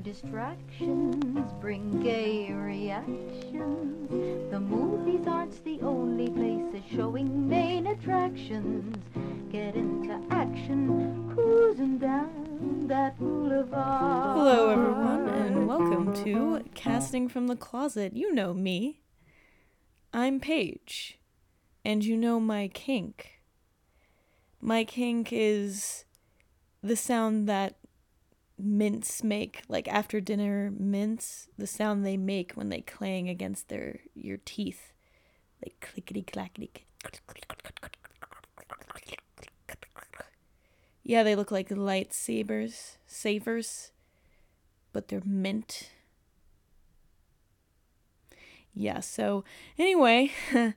[0.00, 4.50] distractions, bring gay reactions.
[4.50, 8.96] The movies aren't the only places showing main attractions.
[9.50, 14.36] Get into action, cruising down that boulevard.
[14.36, 18.16] Hello, everyone, and welcome to Casting from the Closet.
[18.16, 19.00] You know me.
[20.12, 21.18] I'm Paige,
[21.84, 23.40] and you know my kink.
[24.60, 26.04] My kink is
[26.82, 27.76] the sound that
[28.58, 34.00] mints make, like after dinner mints, the sound they make when they clang against their
[34.14, 34.92] your teeth,
[35.64, 36.70] like clickety clackety.
[41.02, 43.92] Yeah, they look like lightsabers, savers,
[44.92, 45.90] but they're mint.
[48.74, 49.44] Yeah, so
[49.78, 50.32] anyway,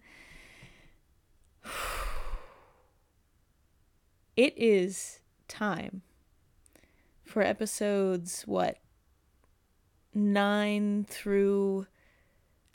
[4.35, 6.03] it is time
[7.29, 8.79] for episodes what
[10.13, 11.85] 9 through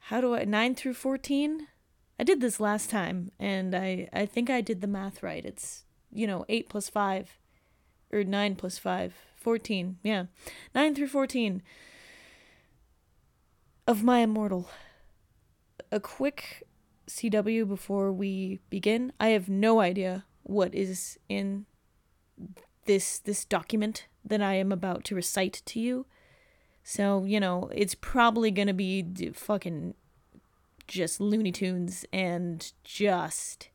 [0.03, 1.67] how do I 9 through 14?
[2.19, 5.45] I did this last time and I I think I did the math right.
[5.45, 7.39] It's, you know, 8 plus 5
[8.13, 9.99] or 9 plus 5, 14.
[10.03, 10.27] Yeah.
[10.75, 11.63] 9 through 14
[13.87, 14.69] of My Immortal.
[15.91, 16.63] A quick
[17.09, 19.13] CW before we begin.
[19.19, 21.67] I have no idea what is in
[22.87, 26.07] this this document that I am about to recite to you.
[26.83, 29.95] So, you know, it's probably going to be d- fucking
[30.87, 33.69] just Looney Tunes and just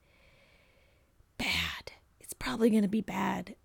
[1.37, 1.93] bad.
[2.19, 3.55] It's probably going to be bad.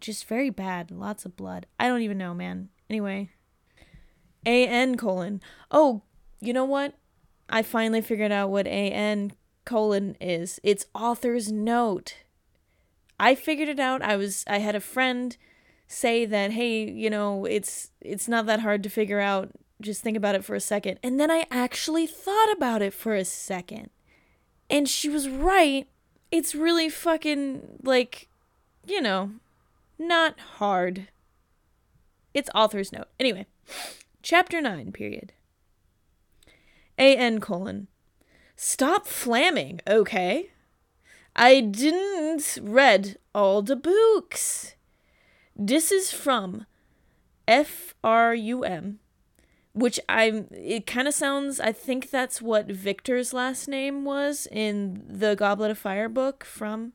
[0.00, 0.90] Just very bad.
[0.90, 1.66] Lots of blood.
[1.80, 2.68] I don't even know, man.
[2.90, 3.30] Anyway,
[4.44, 5.40] AN colon.
[5.70, 6.02] Oh,
[6.40, 6.94] you know what?
[7.48, 9.32] I finally figured out what AN
[9.64, 10.60] colon is.
[10.62, 12.16] It's author's note.
[13.18, 14.02] I figured it out.
[14.02, 15.36] I was I had a friend
[15.86, 19.50] say that hey, you know, it's it's not that hard to figure out.
[19.80, 20.98] Just think about it for a second.
[21.02, 23.90] And then I actually thought about it for a second.
[24.70, 25.86] And she was right.
[26.30, 28.28] It's really fucking like,
[28.86, 29.32] you know,
[29.98, 31.08] not hard.
[32.32, 33.08] It's author's note.
[33.20, 33.46] Anyway,
[34.22, 35.32] chapter 9 period.
[36.98, 37.88] AN colon.
[38.56, 40.50] Stop flamming, okay?
[41.34, 44.75] I didn't read all the books.
[45.58, 46.66] This is from
[47.48, 48.98] F R U M,
[49.72, 50.48] which I'm.
[50.50, 51.60] It kind of sounds.
[51.60, 56.44] I think that's what Victor's last name was in the Goblet of Fire book.
[56.44, 56.92] From,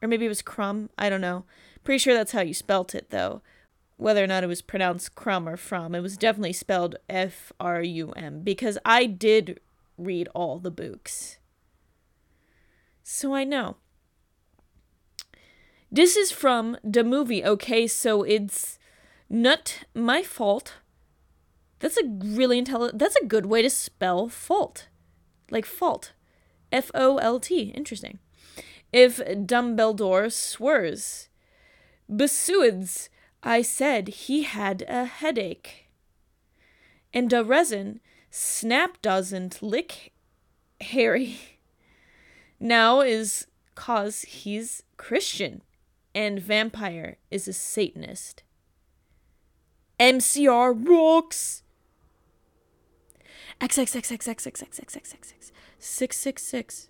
[0.00, 0.88] or maybe it was Crumb.
[0.96, 1.44] I don't know.
[1.84, 3.42] Pretty sure that's how you spelt it though.
[3.98, 7.82] Whether or not it was pronounced Crumb or From, it was definitely spelled F R
[7.82, 9.60] U M because I did
[9.98, 11.38] read all the books.
[13.02, 13.76] So I know.
[15.94, 17.86] This is from the movie, okay?
[17.86, 18.78] So it's
[19.28, 20.76] not my fault.
[21.80, 24.88] That's a really intelligent, that's a good way to spell fault.
[25.50, 26.12] Like fault.
[26.72, 27.74] F O L T.
[27.76, 28.20] Interesting.
[28.90, 31.28] If Dumbledore swears.
[32.14, 33.10] Besides,
[33.42, 35.90] I said he had a headache.
[37.12, 38.00] And the resin,
[38.30, 40.14] Snap doesn't lick
[40.80, 41.38] Harry.
[42.58, 45.62] Now is cause he's Christian
[46.14, 48.42] and vampire is a Satanist.
[49.98, 51.62] MCR rocks.
[53.60, 56.88] XXXXXXXXXXX six six six.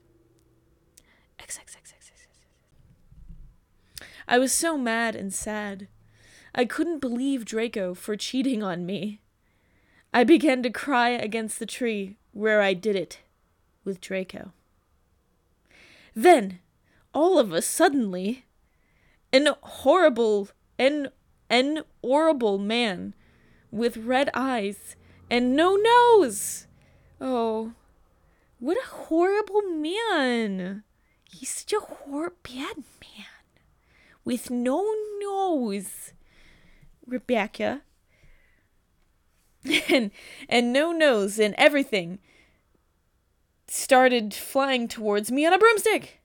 [4.28, 5.88] I was so mad and sad.
[6.54, 9.20] I couldn't believe Draco for cheating on me.
[10.14, 13.20] I began to cry against the tree where I did it
[13.84, 14.52] with Draco.
[16.14, 16.60] Then,
[17.14, 18.44] all of a suddenly,
[19.32, 20.48] an horrible,
[20.78, 21.08] an,
[21.48, 23.14] an horrible man
[23.70, 24.96] with red eyes
[25.30, 26.66] and no nose.
[27.20, 27.72] Oh,
[28.58, 30.84] what a horrible man.
[31.24, 33.26] He's such a hor- bad man
[34.24, 36.12] with no nose.
[37.06, 37.82] Rebecca.
[39.88, 40.10] and
[40.48, 42.18] and no nose and everything
[43.68, 46.21] started flying towards me on a broomstick.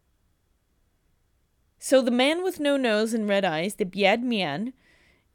[1.87, 4.73] So the man with no nose and red eyes, the Biad Mian,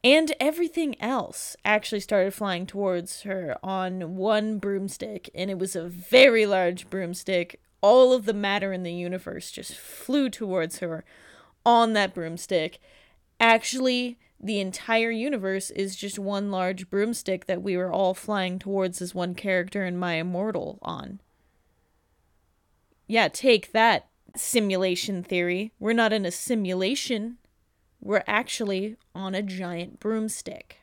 [0.05, 5.89] and everything else actually started flying towards her on one broomstick, and it was a
[5.89, 7.59] very large broomstick.
[7.81, 11.07] All of the matter in the universe just flew towards her
[11.65, 12.81] on that broomstick.
[13.41, 19.01] Actually, the entire universe is just one large broomstick that we were all flying towards
[19.01, 21.23] as one character in My Immortal on.
[23.07, 25.73] Yeah, take that, simulation theory.
[25.79, 27.39] We're not in a simulation,
[28.01, 30.81] we're actually on a giant broomstick.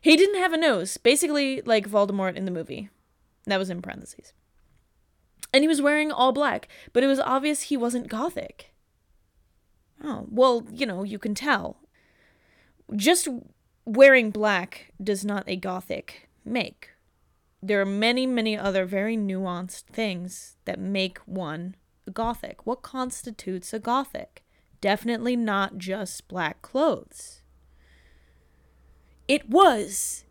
[0.00, 2.90] He didn't have a nose, basically like Voldemort in the movie.
[3.46, 4.32] That was in parentheses.
[5.52, 8.72] And he was wearing all black, but it was obvious he wasn't gothic.
[10.02, 11.78] Oh, well, you know, you can tell.
[12.94, 13.28] Just
[13.84, 16.90] wearing black does not a gothic make.
[17.62, 21.76] There are many, many other very nuanced things that make one
[22.06, 22.66] a gothic.
[22.66, 24.42] What constitutes a gothic?
[24.80, 27.42] Definitely not just black clothes.
[29.28, 30.24] It was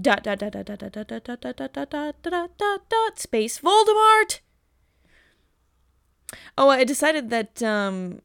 [0.00, 4.40] dot dot dot dot dot dot dot dot dot dot dot dot dot space Voldemort.
[6.56, 8.20] Oh, I decided that um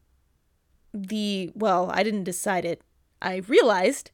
[0.93, 2.81] the well, I didn't decide it.
[3.21, 4.11] I realized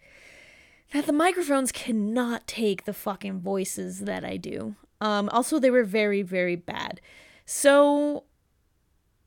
[0.94, 4.76] that the microphones cannot take the fucking voices that I do.
[5.02, 7.02] Um also they were very very bad.
[7.46, 8.24] So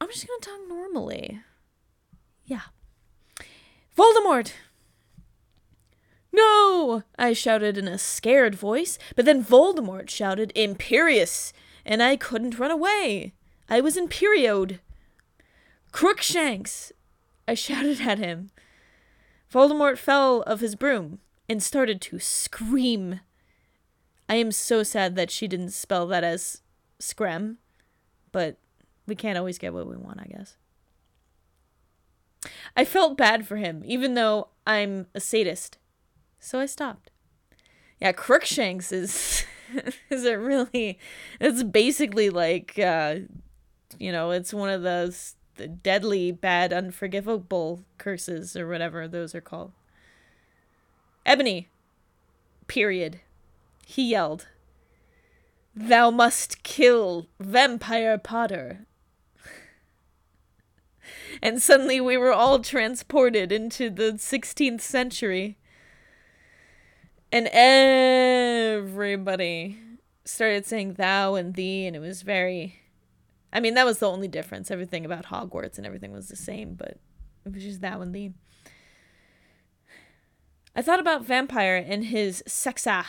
[0.01, 1.41] I'm just going to talk normally.
[2.45, 2.63] Yeah.
[3.97, 4.53] Voldemort.
[6.33, 7.03] No!
[7.19, 11.55] I shouted in a scared voice, but then Voldemort shouted Imperious,
[11.85, 13.33] and I couldn't run away.
[13.71, 14.81] I was imperioed.
[15.93, 16.93] Crookshanks!
[17.49, 18.51] I shouted at him.
[19.51, 23.20] Voldemort fell of his broom and started to scream.
[24.28, 26.62] I am so sad that she didn't spell that as
[27.00, 27.56] screm,
[28.32, 28.58] but
[29.06, 30.56] we can't always get what we want, I guess.
[32.76, 35.78] I felt bad for him, even though I'm a sadist.
[36.38, 37.10] So I stopped.
[38.00, 39.44] Yeah, Crookshanks is
[40.10, 40.98] is a really
[41.40, 43.16] it's basically like uh
[43.98, 45.37] you know, it's one of those
[45.82, 49.72] deadly, bad, unforgivable curses or whatever those are called.
[51.26, 51.69] Ebony.
[52.69, 53.20] Period.
[53.84, 54.46] He yelled.
[55.75, 58.87] Thou must kill Vampire Potter.
[61.43, 65.58] and suddenly we were all transported into the 16th century.
[67.31, 68.96] And everybody
[70.25, 72.81] started saying thou and thee, and it was very.
[73.52, 74.70] I mean, that was the only difference.
[74.70, 76.99] Everything about Hogwarts and everything was the same, but
[77.44, 78.32] it was just thou and thee.
[80.76, 83.06] I thought about Vampire and his sexa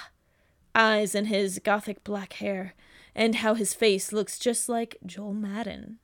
[0.73, 2.73] eyes and his gothic black hair,
[3.13, 5.99] and how his face looks just like Joel Madden.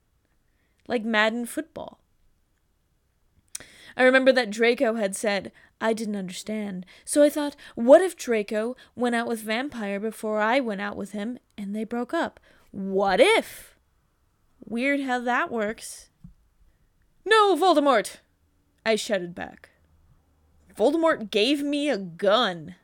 [0.88, 2.00] Like Madden football.
[3.95, 6.86] I remember that Draco had said, I didn't understand.
[7.06, 11.12] So I thought, what if Draco went out with Vampire before I went out with
[11.12, 12.39] him and they broke up?
[12.71, 13.77] What if?
[14.66, 16.09] Weird how that works.
[17.24, 18.18] No, Voldemort!
[18.86, 19.69] I shouted back.
[20.75, 22.75] Voldemort gave me a gun.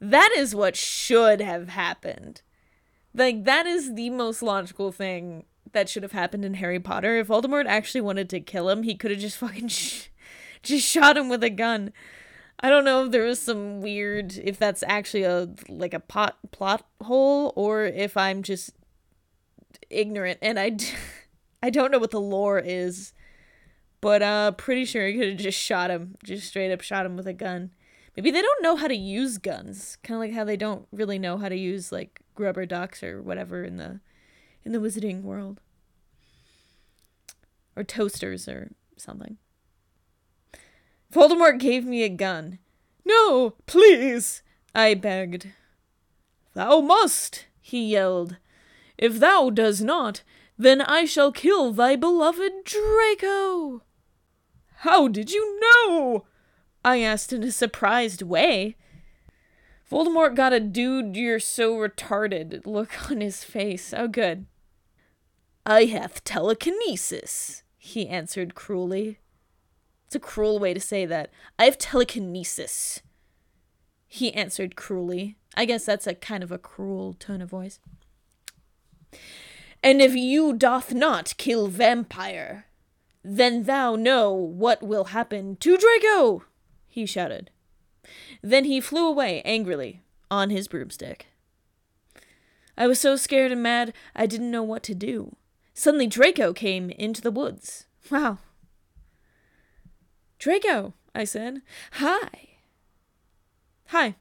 [0.00, 2.42] That is what should have happened.
[3.14, 7.16] Like, that is the most logical thing that should have happened in Harry Potter.
[7.16, 10.08] If Voldemort actually wanted to kill him, he could have just fucking sh-
[10.62, 11.92] just shot him with a gun.
[12.60, 16.36] I don't know if there was some weird if that's actually a like a pot
[16.50, 18.72] plot hole or if I'm just
[19.88, 20.86] ignorant and I d-
[21.62, 23.12] I don't know what the lore is.
[24.00, 27.16] But uh pretty sure he could have just shot him, just straight up shot him
[27.16, 27.70] with a gun.
[28.16, 29.96] Maybe they don't know how to use guns.
[30.02, 33.22] Kind of like how they don't really know how to use like rubber ducks or
[33.22, 34.00] whatever in the
[34.64, 35.60] in the wizarding world.
[37.76, 39.36] Or toasters or something.
[41.12, 42.58] Voldemort gave me a gun.
[43.04, 44.42] No, please,
[44.74, 45.48] I begged.
[46.54, 48.36] Thou must, he yelled.
[48.98, 50.22] If thou does not,
[50.58, 53.82] then I shall kill thy beloved Draco.
[54.80, 56.24] How did you know?
[56.82, 58.76] I asked in a surprised way.
[59.90, 63.92] Voldemort got a dude, you're so retarded look on his face.
[63.94, 64.46] Oh, good.
[65.66, 69.18] I have telekinesis, he answered cruelly.
[70.06, 71.30] It's a cruel way to say that.
[71.58, 73.02] I have telekinesis,
[74.06, 75.36] he answered cruelly.
[75.58, 77.80] I guess that's a kind of a cruel tone of voice.
[79.82, 82.64] And if you doth not kill vampire,
[83.22, 86.44] then thou know what will happen to Draco,
[86.88, 87.50] he shouted.
[88.42, 91.26] Then he flew away angrily on his broomstick.
[92.76, 95.36] I was so scared and mad I didn't know what to do.
[95.74, 97.86] Suddenly Draco came into the woods.
[98.10, 98.38] Wow.
[100.38, 101.60] Draco, I said.
[101.92, 102.28] Hi.
[103.88, 104.16] Hi.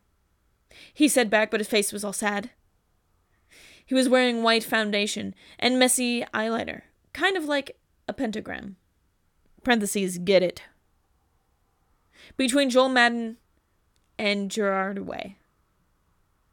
[0.94, 2.52] He said back, but his face was all sad.
[3.86, 6.82] He was wearing white foundation and messy eyeliner,
[7.14, 7.78] kind of like
[8.08, 8.76] a pentagram.
[9.64, 10.64] Parentheses, get it.
[12.38, 13.38] Between Joel Madden
[14.18, 15.38] and Gerard Way.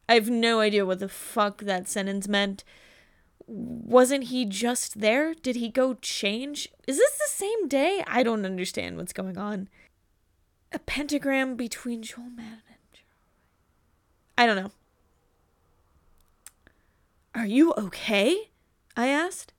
[0.08, 2.64] I have no idea what the fuck that sentence meant.
[3.46, 5.34] Wasn't he just there?
[5.34, 6.68] Did he go change?
[6.86, 8.02] Is this the same day?
[8.06, 9.68] I don't understand what's going on.
[10.72, 13.06] A pentagram between Joel Madden and Gerard
[14.38, 14.70] I don't know.
[17.34, 18.50] Are you okay?
[18.96, 19.52] I asked.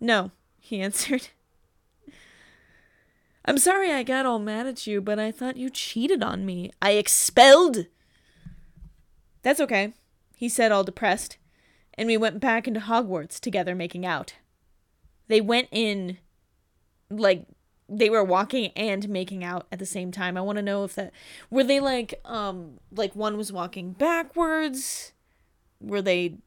[0.00, 1.28] No, he answered.
[3.46, 6.70] I'm sorry I got all mad at you, but I thought you cheated on me.
[6.82, 7.86] I expelled.
[9.42, 9.92] That's okay,
[10.36, 11.38] he said, all depressed,
[11.94, 14.34] and we went back into Hogwarts together making out.
[15.28, 16.18] They went in
[17.08, 17.46] like
[17.88, 20.36] they were walking and making out at the same time.
[20.36, 21.12] I want to know if that
[21.50, 25.12] were they like um like one was walking backwards,
[25.80, 26.38] were they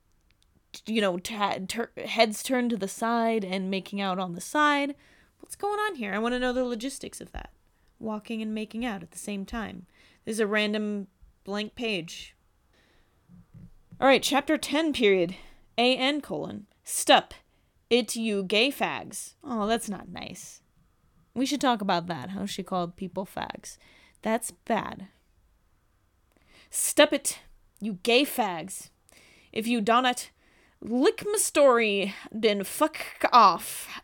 [0.86, 4.96] you know t- ter- heads turned to the side and making out on the side?
[5.50, 6.13] What's going on here?
[6.13, 7.50] I want to know the logistics of that.
[7.98, 9.88] Walking and making out at the same time.
[10.24, 11.08] There's a random
[11.44, 12.36] blank page.
[14.00, 15.38] All right, chapter 10 period.
[15.75, 16.68] AN colon.
[16.86, 17.32] Stup.
[17.89, 19.34] It you gay fags.
[19.44, 20.62] Oh, that's not nice.
[21.34, 23.79] We should talk about that, how she called people fags.
[24.22, 25.08] That's bad.
[26.70, 27.39] Step it,
[27.82, 28.91] you gay fags.
[29.51, 30.29] If you done it,
[30.79, 33.00] lick my story, then fuck
[33.34, 34.03] off.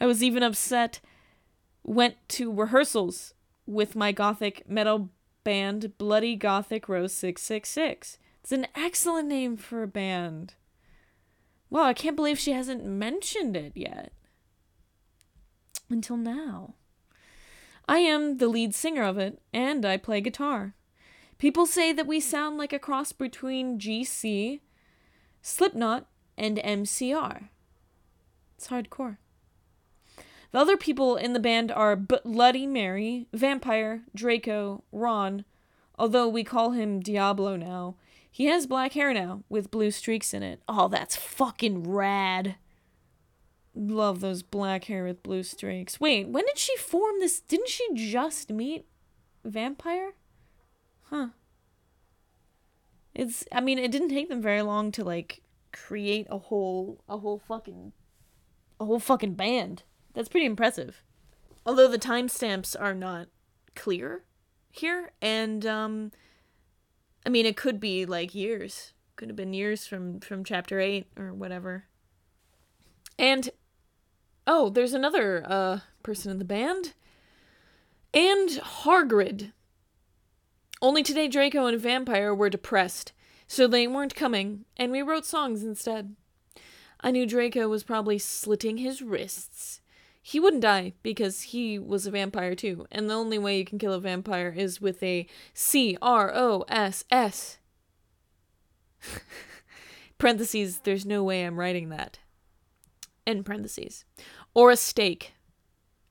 [0.00, 1.00] I was even upset.
[1.82, 3.34] Went to rehearsals
[3.66, 5.10] with my gothic metal
[5.44, 8.18] band Bloody Gothic Rose 666.
[8.42, 10.54] It's an excellent name for a band.
[11.70, 14.12] Wow, I can't believe she hasn't mentioned it yet.
[15.90, 16.74] Until now.
[17.86, 20.74] I am the lead singer of it, and I play guitar.
[21.38, 24.60] People say that we sound like a cross between GC,
[25.42, 26.06] Slipknot,
[26.38, 27.48] and MCR.
[28.56, 29.18] It's hardcore.
[30.54, 35.44] The other people in the band are Bloody Mary, Vampire, Draco, Ron,
[35.98, 37.96] although we call him Diablo now.
[38.30, 40.62] He has black hair now, with blue streaks in it.
[40.68, 42.54] Oh, that's fucking rad.
[43.74, 45.98] Love those black hair with blue streaks.
[45.98, 47.40] Wait, when did she form this?
[47.40, 48.86] Didn't she just meet
[49.44, 50.12] Vampire?
[51.10, 51.30] Huh.
[53.12, 55.40] It's I mean, it didn't take them very long to like
[55.72, 57.90] create a whole a whole fucking
[58.78, 59.82] a whole fucking band.
[60.14, 61.02] That's pretty impressive.
[61.66, 63.28] Although the timestamps are not
[63.74, 64.24] clear
[64.70, 66.12] here and um
[67.26, 68.92] I mean, it could be like years.
[69.16, 71.84] Could have been years from from chapter 8 or whatever.
[73.18, 73.50] And
[74.46, 76.92] Oh, there's another uh, person in the band.
[78.12, 79.52] And Hargrid.
[80.82, 83.12] Only today Draco and Vampire were depressed,
[83.46, 86.14] so they weren't coming, and we wrote songs instead.
[87.00, 89.80] I knew Draco was probably slitting his wrists.
[90.26, 93.78] He wouldn't die because he was a vampire too, and the only way you can
[93.78, 97.58] kill a vampire is with a C R O S S.
[100.18, 102.20] Parentheses, there's no way I'm writing that.
[103.26, 104.06] End parentheses
[104.54, 105.34] or a steak.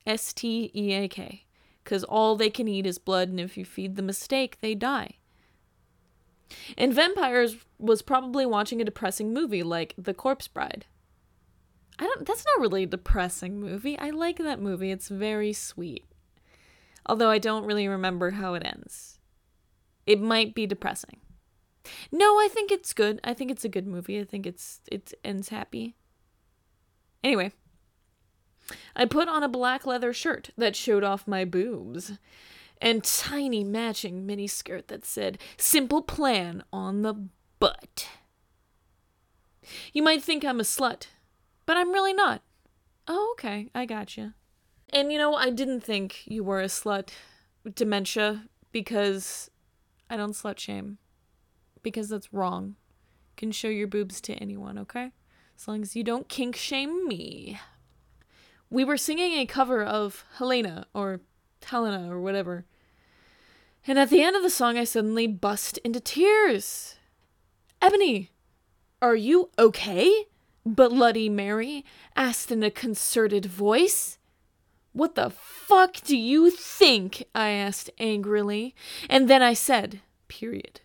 [0.06, 1.46] S T E A K.
[1.82, 4.76] Because all they can eat is blood, and if you feed them a steak, they
[4.76, 5.16] die.
[6.78, 10.86] And Vampires was probably watching a depressing movie like The Corpse Bride.
[11.98, 13.98] I don't that's not really a depressing movie.
[13.98, 14.90] I like that movie.
[14.90, 16.04] It's very sweet.
[17.06, 19.18] Although I don't really remember how it ends.
[20.06, 21.20] It might be depressing.
[22.10, 23.20] No, I think it's good.
[23.22, 24.18] I think it's a good movie.
[24.18, 25.94] I think it's it ends happy.
[27.22, 27.52] Anyway,
[28.96, 32.12] I put on a black leather shirt that showed off my boobs,
[32.80, 37.14] and tiny matching mini skirt that said Simple Plan on the
[37.58, 38.08] butt.
[39.92, 41.06] You might think I'm a slut,
[41.66, 42.42] but I'm really not.
[43.06, 44.34] Oh, okay, I gotcha.
[44.92, 47.10] And you know, I didn't think you were a slut,
[47.74, 49.50] dementia, because
[50.08, 50.98] I don't slut shame.
[51.82, 52.76] Because that's wrong.
[53.36, 55.12] Can show your boobs to anyone, okay?
[55.58, 57.58] As long as you don't kink shame me
[58.74, 61.20] we were singing a cover of Helena or
[61.64, 62.64] Helena or whatever.
[63.86, 66.96] And at the end of the song, I suddenly bust into tears.
[67.80, 68.30] Ebony,
[69.00, 70.26] are you okay?
[70.66, 71.84] Bloody Mary
[72.16, 74.18] asked in a concerted voice.
[74.92, 77.24] What the fuck do you think?
[77.34, 78.74] I asked angrily.
[79.10, 80.80] And then I said, period.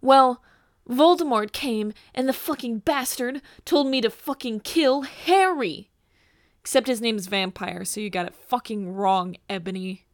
[0.00, 0.42] Well,
[0.88, 5.90] Voldemort came and the fucking bastard told me to fucking kill Harry.
[6.60, 10.06] Except his name's Vampire, so you got it fucking wrong, Ebony.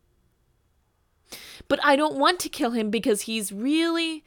[1.69, 4.25] But I don't want to kill him because he's really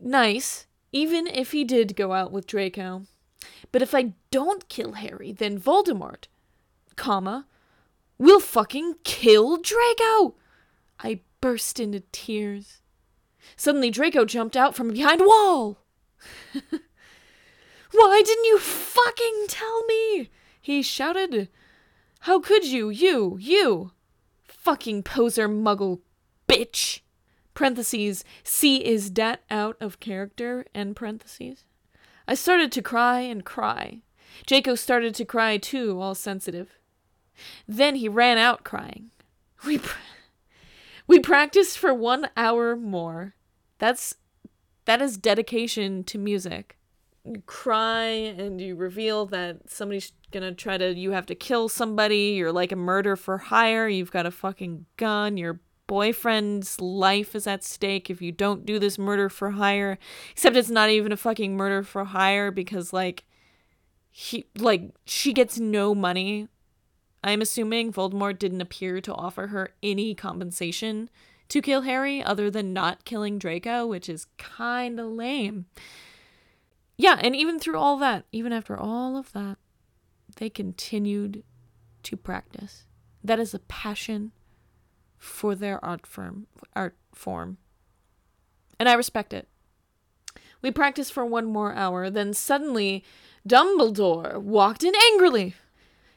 [0.00, 3.06] nice, even if he did go out with Draco.
[3.70, 6.26] But if I don't kill Harry, then Voldemort,
[6.96, 7.46] comma,
[8.18, 10.34] will fucking kill Draco!
[11.00, 12.80] I burst into tears.
[13.56, 15.78] Suddenly, Draco jumped out from behind a wall.
[17.92, 20.30] Why didn't you fucking tell me?
[20.60, 21.48] He shouted.
[22.20, 23.92] How could you, you, you?
[24.44, 26.00] Fucking poser muggle
[26.48, 27.00] bitch.
[27.54, 31.64] Parentheses, C is dat out of character, end parentheses.
[32.26, 34.02] I started to cry and cry.
[34.46, 36.78] Jaco started to cry too, all sensitive.
[37.66, 39.10] Then he ran out crying.
[39.66, 39.98] We pr-
[41.06, 43.34] we practiced for 1 hour more.
[43.78, 44.16] That's
[44.84, 46.78] that is dedication to music.
[47.24, 51.68] You cry and you reveal that somebody's going to try to you have to kill
[51.68, 55.60] somebody, you're like a murder for hire, you've got a fucking gun, you're
[55.92, 59.98] boyfriend's life is at stake if you don't do this murder for hire.
[60.30, 63.24] Except it's not even a fucking murder for hire because like
[64.10, 66.48] he like she gets no money.
[67.22, 71.10] I'm assuming Voldemort didn't appear to offer her any compensation
[71.50, 75.66] to kill Harry other than not killing Draco, which is kind of lame.
[76.96, 79.58] Yeah, and even through all that, even after all of that,
[80.36, 81.44] they continued
[82.04, 82.86] to practice.
[83.22, 84.32] That is a passion
[85.22, 87.56] for their art form art form.
[88.78, 89.46] And I respect it.
[90.60, 93.04] We practiced for one more hour, then suddenly
[93.48, 95.54] Dumbledore walked in angrily.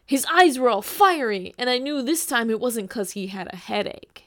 [0.07, 3.47] His eyes were all fiery, and I knew this time it wasn't 'cause he had
[3.53, 4.23] a headache.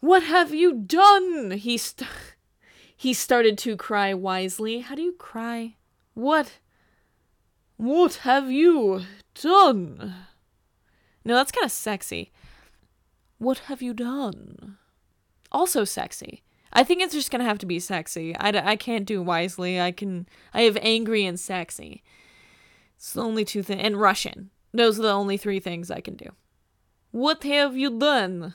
[0.00, 1.52] What have you done?
[1.52, 2.10] He st-
[2.96, 4.80] he started to cry wisely.
[4.80, 5.76] How do you cry?
[6.14, 6.58] What?
[7.76, 9.02] What have you
[9.34, 10.14] done?
[11.24, 12.32] No, that's kind of sexy.
[13.38, 14.78] What have you done?
[15.52, 16.42] Also sexy.
[16.72, 18.36] I think it's just gonna have to be sexy.
[18.36, 19.80] I, d- I can't do wisely.
[19.80, 20.28] I can.
[20.52, 22.02] I have angry and sexy.
[22.96, 23.82] It's the only two things.
[23.82, 24.50] And Russian.
[24.72, 26.30] Those are the only three things I can do.
[27.10, 28.54] What have you done?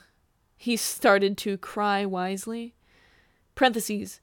[0.56, 2.74] He started to cry wisely.
[3.54, 4.20] Parentheses.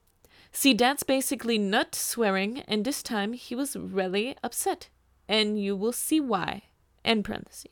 [0.52, 4.90] See, Dad's basically not swearing, and this time he was really upset.
[5.28, 6.64] And you will see why.
[7.04, 7.72] End parentheses.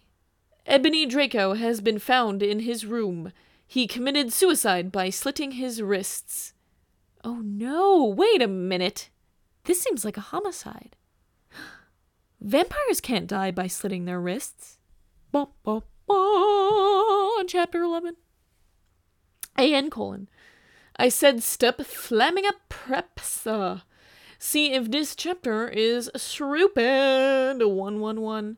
[0.67, 3.31] Ebony Draco has been found in his room.
[3.65, 6.53] He committed suicide by slitting his wrists.
[7.23, 9.09] Oh no, wait a minute.
[9.63, 10.97] This seems like a homicide.
[12.41, 14.77] Vampires can't die by slitting their wrists.
[15.31, 18.17] Bah, bah, bah, chapter 11.
[19.57, 19.89] A.N.
[19.89, 20.27] colon.
[20.97, 23.77] I said step flaming up prepsa.
[23.77, 23.79] Uh,
[24.37, 27.65] see if this chapter is strooped.
[27.65, 28.57] 111.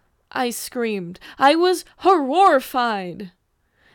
[0.31, 1.19] I screamed.
[1.37, 3.31] I was horrified.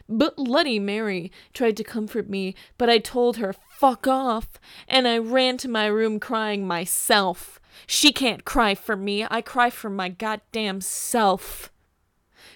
[0.08, 5.18] But Bloody Mary tried to comfort me, but I told her, fuck off, and I
[5.18, 7.60] ran to my room crying myself.
[7.86, 11.72] She can't cry for me, I cry for my goddamn self.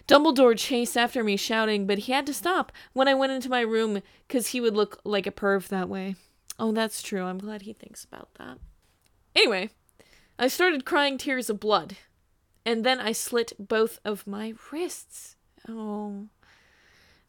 [0.07, 3.61] Dumbledore chased after me shouting, but he had to stop when I went into my
[3.61, 6.17] room because he would look like a perv that way.
[6.59, 7.25] Oh, that's true.
[7.25, 8.59] I'm glad he thinks about that.
[9.35, 9.71] Anyway,
[10.39, 11.97] I started crying tears of blood
[12.65, 15.37] and then I slit both of my wrists.
[15.69, 16.29] Oh.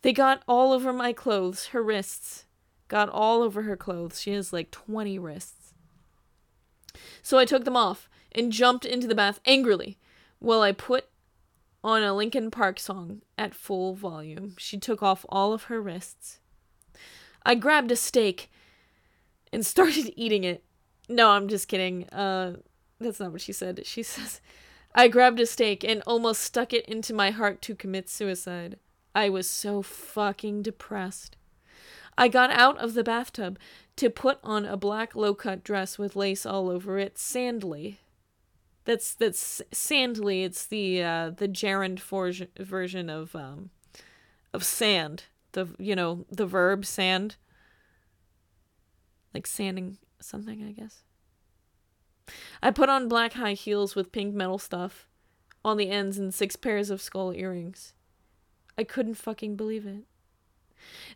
[0.02, 2.46] They got all over my clothes, her wrists.
[2.88, 4.20] Got all over her clothes.
[4.20, 5.74] She has like 20 wrists.
[7.22, 9.98] So I took them off and jumped into the bath angrily
[10.40, 11.06] while I put
[11.84, 14.56] on a Linkin Park song at full volume.
[14.58, 16.40] She took off all of her wrists.
[17.46, 18.52] I grabbed a steak
[19.54, 20.64] and started eating it.
[21.08, 22.10] No, I'm just kidding.
[22.10, 22.58] Uh
[23.00, 23.82] that's not what she said.
[23.86, 24.42] She says
[24.94, 28.78] I grabbed a stake and almost stuck it into my heart to commit suicide.
[29.16, 31.38] I was so fucking depressed.
[32.18, 33.58] I got out of the bathtub
[33.96, 38.00] to put on a black low-cut dress with lace all over it, sandly.
[38.86, 40.44] That's that's sandly.
[40.44, 43.70] It's the uh, the gerund for- version of um,
[44.54, 45.26] of sand.
[45.52, 47.36] The you know the verb sand.
[49.34, 51.04] Like sanding something, I guess.
[52.62, 55.08] I put on black high heels with pink metal stuff
[55.64, 57.94] on the ends and six pairs of skull earrings.
[58.78, 60.04] I couldn't fucking believe it.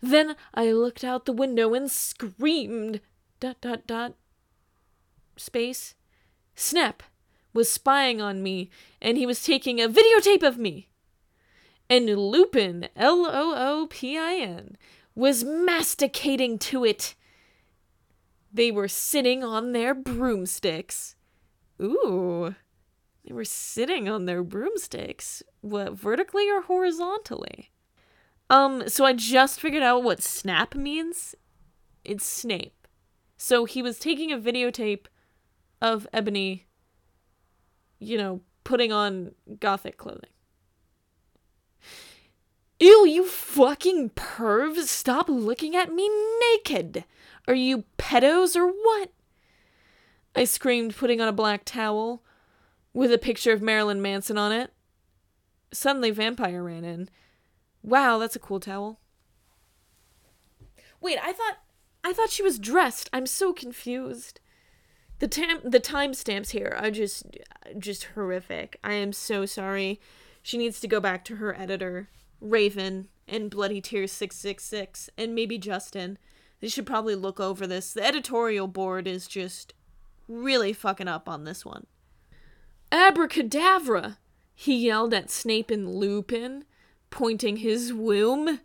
[0.01, 3.01] Then I looked out the window and screamed.
[3.39, 4.13] Dot dot dot.
[5.35, 5.95] Space.
[6.55, 7.03] Snap
[7.53, 8.69] was spying on me
[9.01, 10.89] and he was taking a videotape of me.
[11.89, 14.77] And Lupin, L O O P I N,
[15.15, 17.15] was masticating to it.
[18.55, 21.17] They were sitting on their broomsticks.
[21.81, 22.55] Ooh,
[23.25, 25.43] they were sitting on their broomsticks.
[25.59, 27.71] What, vertically or horizontally?
[28.49, 31.35] Um, so I just figured out what snap means.
[32.05, 32.87] It's Snape.
[33.35, 35.07] So he was taking a videotape
[35.81, 36.65] of Ebony,
[37.99, 40.29] you know, putting on gothic clothing.
[42.79, 44.87] Ew, you fucking pervs!
[44.87, 47.03] Stop looking at me naked!
[47.47, 49.11] Are you pedos or what?
[50.35, 52.23] I screamed, putting on a black towel
[52.93, 54.71] with a picture of Marilyn Manson on it.
[55.71, 57.09] Suddenly, Vampire ran in.
[57.83, 58.99] Wow, that's a cool towel.
[60.99, 61.57] Wait, I thought
[62.03, 63.09] I thought she was dressed.
[63.13, 64.39] I'm so confused.
[65.19, 67.25] The tam the timestamps here are just
[67.77, 68.79] just horrific.
[68.83, 69.99] I am so sorry.
[70.41, 75.57] She needs to go back to her editor, Raven, and Bloody Tears 666, and maybe
[75.57, 76.17] Justin.
[76.65, 77.93] They should probably look over this.
[77.93, 79.75] The editorial board is just
[80.27, 81.85] really fucking up on this one.
[82.91, 84.17] Abracadabra!
[84.55, 86.65] He yelled at Snape and Lupin,
[87.11, 88.61] pointing his womb.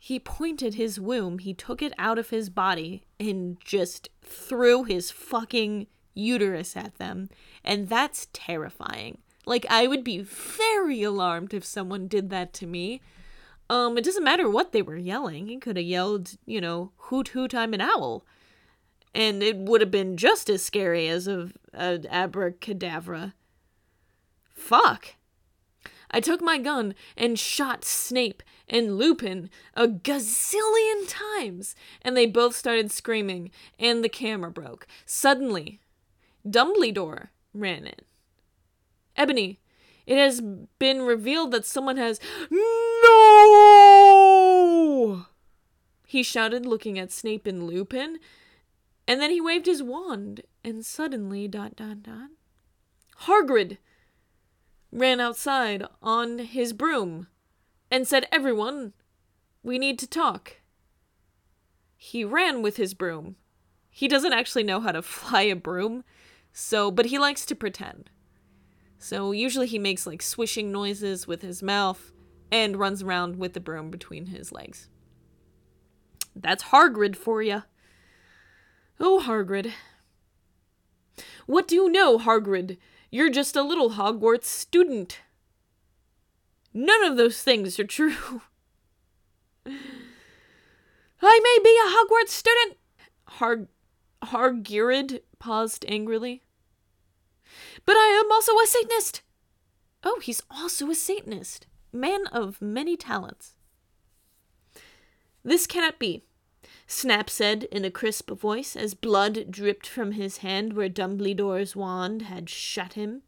[0.00, 5.12] He pointed his womb, he took it out of his body, and just threw his
[5.12, 7.30] fucking uterus at them.
[7.62, 9.18] And that's terrifying.
[9.46, 13.00] Like, I would be very alarmed if someone did that to me.
[13.70, 15.48] Um, it doesn't matter what they were yelling.
[15.48, 18.24] He could have yelled, you know, hoot hoot, I'm an owl.
[19.14, 23.34] And it would have been just as scary as a, a abracadabra.
[24.52, 25.14] Fuck.
[26.10, 32.54] I took my gun and shot Snape and Lupin a gazillion times, and they both
[32.54, 34.86] started screaming, and the camera broke.
[35.04, 35.80] Suddenly,
[36.46, 38.00] Dumbledore ran in.
[39.16, 39.58] Ebony,
[40.06, 40.40] it has
[40.78, 42.20] been revealed that someone has.
[42.50, 43.24] No!
[46.06, 48.18] He shouted, looking at Snape and Lupin,
[49.08, 52.30] and then he waved his wand, and suddenly, dot dot dot,
[53.22, 53.78] Hagrid
[54.92, 57.26] ran outside on his broom
[57.90, 58.92] and said, Everyone,
[59.62, 60.58] we need to talk.
[61.96, 63.36] He ran with his broom.
[63.90, 66.04] He doesn't actually know how to fly a broom,
[66.52, 68.10] so, but he likes to pretend.
[69.04, 72.10] So, usually he makes like swishing noises with his mouth
[72.50, 74.88] and runs around with the broom between his legs.
[76.34, 77.64] That's Hagrid for you.
[78.98, 79.72] Oh, Hagrid.
[81.44, 82.78] What do you know, Hagrid?
[83.10, 85.20] You're just a little Hogwarts student.
[86.72, 88.40] None of those things are true.
[89.66, 89.70] I
[91.20, 92.78] may be a Hogwarts student.
[93.26, 93.68] Har
[94.22, 96.43] Hargirid paused angrily.
[97.84, 99.22] But I am also a Satanist.
[100.02, 101.66] Oh, he's also a Satanist.
[101.92, 103.54] Man of many talents.
[105.44, 106.24] This cannot be,
[106.86, 112.22] Snap said in a crisp voice as blood dripped from his hand where Dumbledore's wand
[112.22, 113.22] had shot him.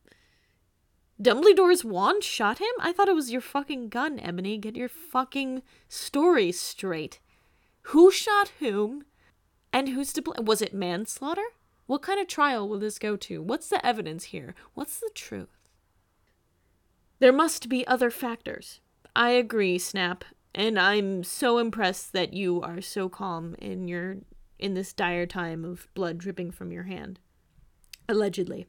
[1.21, 2.73] Dumbledore's wand shot him?
[2.81, 4.59] I thought it was your fucking gun, Ebony.
[4.59, 7.19] Get your fucking story straight.
[7.83, 9.05] Who shot whom?
[9.73, 10.45] And who's to blame?
[10.45, 11.47] Was it manslaughter?
[11.87, 13.43] What kind of trial will this go to?
[13.43, 14.55] What's the evidence here?
[14.75, 15.49] What's the truth?
[17.19, 18.81] There must be other factors.
[19.15, 24.19] I agree, Snap, and I'm so impressed that you are so calm in your
[24.59, 27.21] in this dire time of blood dripping from your hand.
[28.09, 28.67] Allegedly.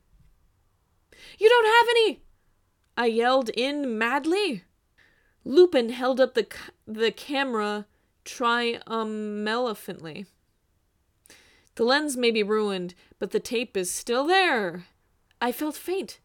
[1.39, 2.21] You don't have any!
[2.97, 4.63] I yelled in madly.
[5.43, 7.85] Lupin held up the c- the camera
[8.25, 10.25] triumphantly.
[11.77, 14.87] The lens may be ruined, but the tape is still there.
[15.39, 16.19] I felt faint,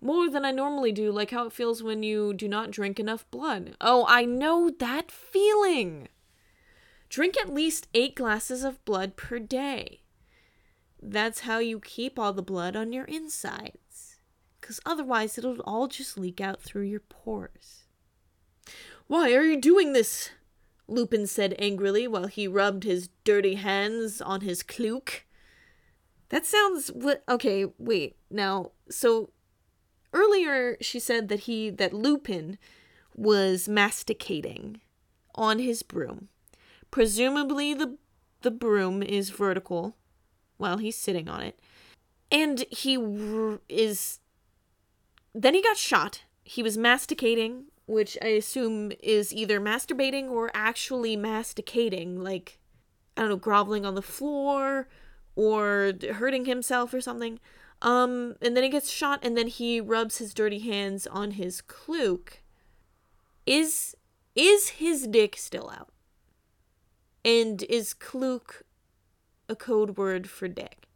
[0.00, 3.28] more than I normally do, like how it feels when you do not drink enough
[3.32, 3.76] blood.
[3.80, 6.06] Oh, I know that feeling.
[7.08, 10.02] Drink at least eight glasses of blood per day.
[11.02, 14.18] That's how you keep all the blood on your insides.
[14.60, 17.86] Because otherwise, it'll all just leak out through your pores.
[19.08, 20.30] Why are you doing this?
[20.92, 25.24] Lupin said angrily while he rubbed his dirty hands on his cloak.
[26.28, 28.16] That sounds what okay, wait.
[28.30, 29.30] Now, so
[30.12, 32.58] earlier she said that he that Lupin
[33.14, 34.80] was masticating
[35.34, 36.28] on his broom.
[36.90, 37.96] Presumably the
[38.42, 39.96] the broom is vertical
[40.58, 41.58] while he's sitting on it.
[42.30, 42.98] And he
[43.68, 44.20] is
[45.34, 46.24] then he got shot.
[46.44, 52.58] He was masticating which I assume is either masturbating or actually masticating, like,
[53.16, 54.88] I don't know, groveling on the floor
[55.36, 57.38] or hurting himself or something.
[57.82, 61.60] Um, and then he gets shot, and then he rubs his dirty hands on his
[61.60, 62.42] cluke.
[63.44, 63.94] Is
[64.34, 65.90] is his dick still out?
[67.24, 68.62] And is cluke
[69.48, 70.86] a code word for dick?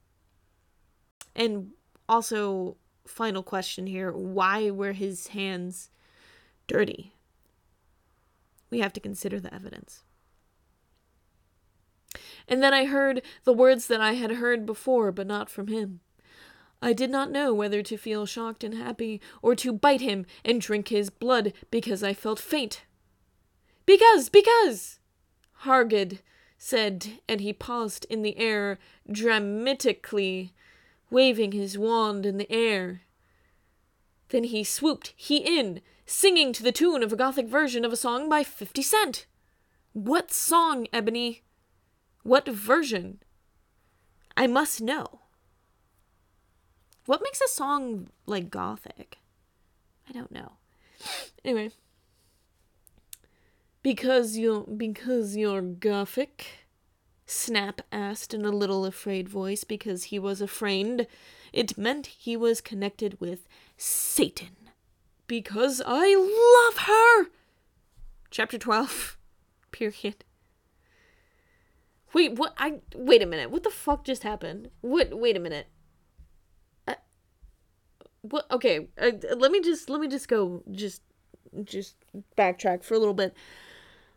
[1.35, 1.73] And
[2.09, 5.91] also, final question here: Why were his hands
[6.67, 7.15] dirty?
[8.71, 10.03] We have to consider the evidence.
[12.49, 16.01] And then I heard the words that I had heard before, but not from him.
[16.83, 20.61] I did not know whether to feel shocked and happy, or to bite him and
[20.61, 22.85] drink his blood because I felt faint.
[23.87, 24.99] Because, because,
[25.63, 26.21] Hargid
[26.59, 28.79] said, and he paused in the air
[29.11, 30.53] dramatically,
[31.11, 33.03] waving his wand in the air.
[34.29, 37.97] Then he swooped he in, singing to the tune of a gothic version of a
[37.97, 39.27] song by Fifty Cent.
[39.93, 41.43] What song, Ebony?
[42.23, 43.23] What version?
[44.37, 45.21] I must know.
[47.07, 49.19] What makes a song like gothic?
[50.09, 50.53] I don't know.
[51.45, 51.71] Anyway.
[53.83, 56.67] Because you're because you're gothic?
[57.27, 61.07] Snap asked in a little afraid voice because he was afraid.
[61.53, 64.66] It meant he was connected with Satan.
[65.27, 67.31] Because I love her!
[68.31, 69.19] Chapter 12.
[69.73, 70.25] Period.
[72.13, 72.55] Wait, what?
[72.57, 72.81] I.
[72.95, 73.51] Wait a minute.
[73.51, 74.71] What the fuck just happened?
[74.81, 75.19] What?
[75.19, 75.67] Wait a minute.
[76.89, 76.95] Uh,
[78.23, 78.51] what?
[78.51, 78.89] Okay.
[78.97, 79.91] Uh, let me just.
[79.91, 80.63] Let me just go.
[80.71, 81.03] Just.
[81.63, 81.97] Just
[82.37, 83.35] backtrack for a little bit.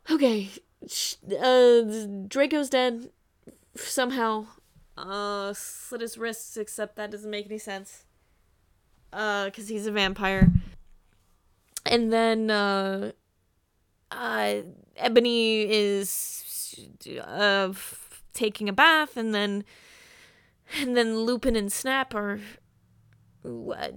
[0.09, 0.49] Okay.
[1.37, 1.81] Uh,
[2.27, 3.11] Draco's dead.
[3.75, 4.47] Somehow.
[4.97, 8.05] Uh, slit his wrists, except that doesn't make any sense.
[9.11, 10.51] Uh, because he's a vampire.
[11.89, 13.11] And then, uh,
[14.11, 14.55] uh,
[14.95, 16.45] Ebony is
[17.25, 19.63] of taking a bath and then
[20.79, 22.39] and then Lupin and Snap are
[23.43, 23.87] uh,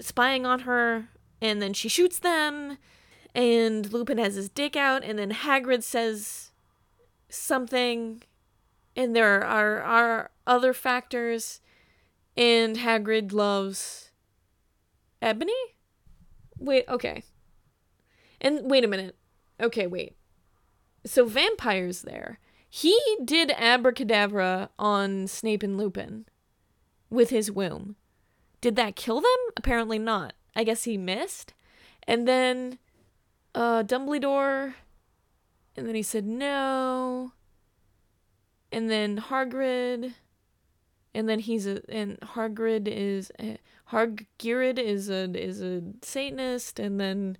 [0.00, 1.08] spying on her
[1.40, 2.78] and then she shoots them
[3.34, 6.50] and Lupin has his dick out and then Hagrid says
[7.28, 8.22] something
[8.96, 11.60] and there are are other factors
[12.36, 14.10] and Hagrid loves
[15.22, 15.73] Ebony?
[16.58, 17.24] Wait, okay.
[18.40, 19.16] And wait a minute.
[19.60, 20.16] Okay, wait
[21.06, 22.38] so vampires there.
[22.68, 26.26] He did abracadabra on Snape and Lupin
[27.10, 27.96] with his womb.
[28.60, 29.36] Did that kill them?
[29.56, 30.32] Apparently not.
[30.56, 31.54] I guess he missed.
[32.06, 32.78] And then
[33.54, 34.74] uh Dumbledore
[35.76, 37.32] and then he said no.
[38.72, 40.14] And then Hargrid
[41.14, 43.30] and then he's a and Hargrid is
[43.90, 47.36] Hargirid is a is a Satanist and then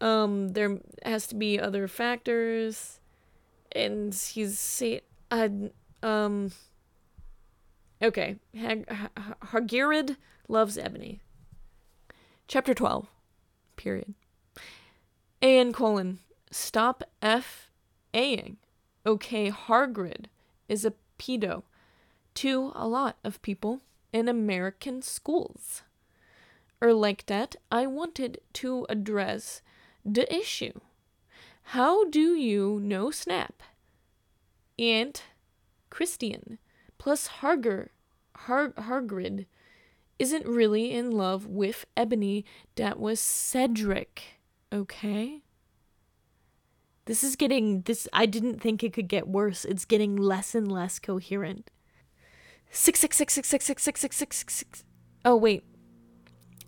[0.00, 3.00] um, there has to be other factors,
[3.72, 5.48] and he's say, uh,
[6.02, 6.52] um.
[8.00, 8.86] Okay, Hag-
[9.46, 11.20] Hargirid loves Ebony.
[12.46, 13.08] Chapter twelve,
[13.76, 14.14] period.
[15.42, 17.70] A and colon stop f
[18.14, 18.56] aing.
[19.04, 20.26] Okay, Hargrid
[20.68, 21.64] is a pedo
[22.34, 23.80] to a lot of people
[24.12, 25.82] in American schools.
[26.80, 29.62] Or like that, I wanted to address
[30.04, 30.80] the issue.
[31.62, 33.62] How do you know Snap?
[34.78, 35.20] And
[35.90, 36.58] Christian
[36.98, 37.90] plus Harger,
[38.36, 39.46] Har, Hargrid
[40.18, 42.44] isn't really in love with Ebony.
[42.76, 44.22] That was Cedric.
[44.72, 45.42] Okay?
[47.06, 49.64] This is getting this I didn't think it could get worse.
[49.64, 51.70] It's getting less and less coherent.
[52.70, 54.84] Six six six six six six six six six six.
[55.24, 55.64] Oh wait.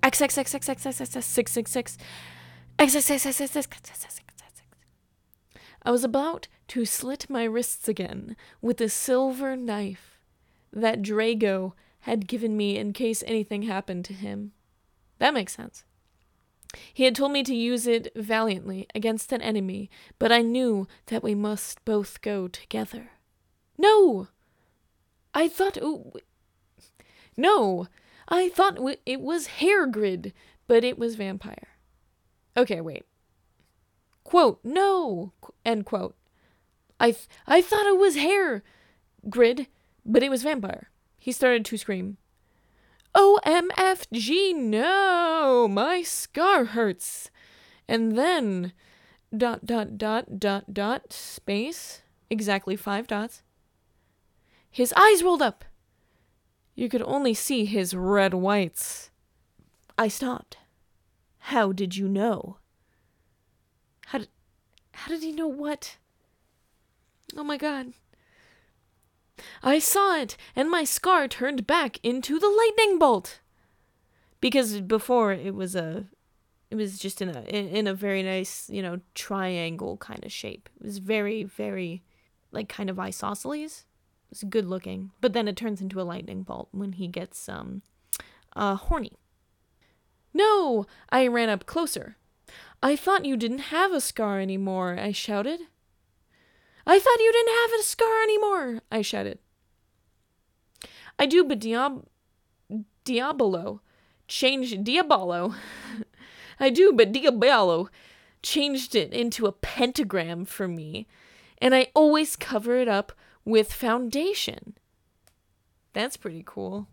[0.03, 1.99] X X X X X X X six six six.
[5.83, 10.19] I was about to slit my wrists again with the silver knife
[10.73, 14.53] that Drago had given me in case anything happened to him.
[15.19, 15.85] That makes sense.
[16.95, 21.23] He had told me to use it valiantly against an enemy, but I knew that
[21.23, 23.11] we must both go together.
[23.77, 24.29] No!
[25.35, 25.79] I thought.
[27.37, 27.87] no!
[28.29, 30.33] I thought it was Hairgrid,
[30.67, 31.69] but it was vampire.
[32.57, 33.05] Okay, wait.
[34.25, 35.33] Quote, no,
[35.65, 36.15] end quote.
[37.01, 38.63] I, th- I thought it was hair
[39.29, 39.67] grid,
[40.05, 40.91] but it was vampire.
[41.19, 42.19] He started to scream.
[43.15, 47.31] OMFG, no, my scar hurts.
[47.89, 48.73] And then,
[49.37, 53.43] dot, dot, dot, dot, dot, space, exactly five dots.
[54.71, 55.65] His eyes rolled up.
[56.75, 59.11] You could only see his red whites.
[59.99, 60.57] I stopped.
[61.39, 62.59] How did you know?
[64.07, 64.29] How did,
[64.93, 65.97] how did he know what?
[67.37, 67.93] Oh my god.
[69.63, 73.41] I saw it, and my scar turned back into the lightning bolt.
[74.41, 76.07] Because before it was a
[76.71, 80.33] it was just in a in, in a very nice, you know, triangle kind of
[80.33, 80.69] shape.
[80.81, 82.03] It was very, very
[82.53, 83.85] like kind of isosceles.
[84.49, 85.11] Good looking.
[85.21, 87.83] But then it turns into a lightning bolt when he gets um
[88.55, 89.13] uh horny.
[90.33, 92.17] No, I ran up closer.
[92.83, 95.61] I thought you didn't have a scar anymore, I shouted.
[96.87, 99.39] I thought you didn't have a scar anymore, I shouted.
[101.19, 102.07] I do, but Diab-
[103.05, 103.83] Diabolo
[104.27, 105.55] changed Diabolo.
[106.61, 107.91] I do, but Diabolo
[108.43, 111.07] changed it into a pentagram for me,
[111.59, 113.13] and I always cover it up
[113.45, 114.77] with foundation.
[115.93, 116.89] That's pretty cool.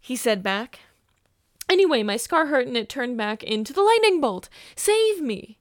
[0.00, 0.80] He said back.
[1.68, 4.48] Anyway, my scar hurt and it turned back into the lightning bolt.
[4.74, 5.58] Save me.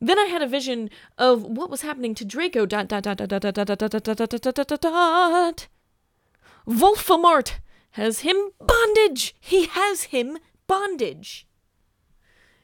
[0.00, 2.66] Then I had a vision of what was happening to Draco.
[2.66, 5.66] Dot dot dot dot dot dot dot dot dot dot dot dot dot.
[6.66, 7.54] Voldemort
[7.92, 9.34] has him bondage.
[9.40, 11.46] He has him bondage.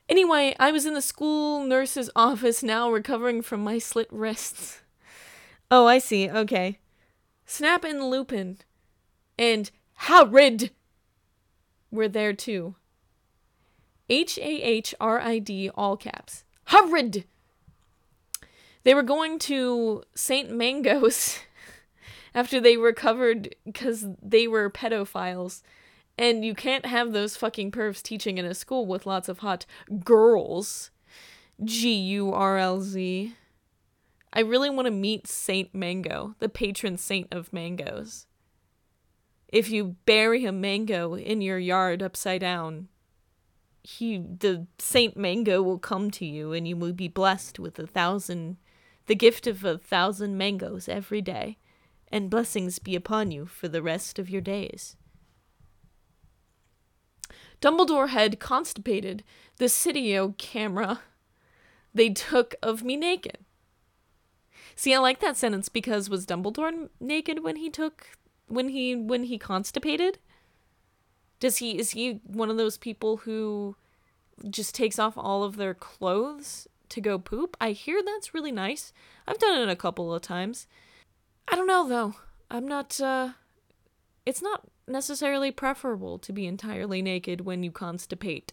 [0.08, 4.82] Anyway, I was in the school nurse's office now, recovering from my slit wrists.
[5.76, 6.30] Oh, I see.
[6.30, 6.78] Okay.
[7.46, 8.58] Snap and Lupin
[9.36, 10.70] and Hagrid
[11.90, 12.76] were there too.
[14.08, 16.44] H A H R I D, all caps.
[16.68, 17.24] Hagrid!
[18.84, 20.48] They were going to St.
[20.48, 21.40] Mango's
[22.36, 25.62] after they recovered because they were pedophiles.
[26.16, 29.66] And you can't have those fucking pervs teaching in a school with lots of hot
[30.04, 30.92] girls.
[31.64, 33.34] G U R L Z.
[34.34, 38.26] I really want to meet Saint Mango, the patron saint of mangoes.
[39.46, 42.88] If you bury a mango in your yard upside down,
[43.84, 47.86] he the Saint Mango will come to you and you will be blessed with a
[47.86, 48.56] thousand
[49.06, 51.58] the gift of a thousand mangoes every day,
[52.08, 54.96] and blessings be upon you for the rest of your days.
[57.60, 59.22] Dumbledore had constipated
[59.58, 61.02] the Cidio camera
[61.92, 63.43] they took of me naked.
[64.76, 68.08] See, I like that sentence because was Dumbledore naked when he took
[68.46, 70.18] when he when he constipated?
[71.40, 73.76] Does he is he one of those people who
[74.48, 77.56] just takes off all of their clothes to go poop?
[77.60, 78.92] I hear that's really nice.
[79.26, 80.66] I've done it a couple of times.
[81.48, 82.16] I don't know though.
[82.50, 83.30] I'm not uh
[84.26, 88.50] it's not necessarily preferable to be entirely naked when you constipate.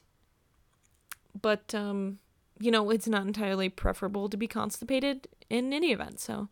[1.39, 2.19] But um
[2.61, 6.49] you know, it's not entirely preferable to be constipated in any event, so